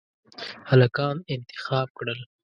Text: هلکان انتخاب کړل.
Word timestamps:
هلکان 0.69 1.15
انتخاب 1.35 1.87
کړل. 1.97 2.19